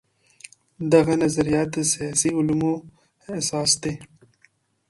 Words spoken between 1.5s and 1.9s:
د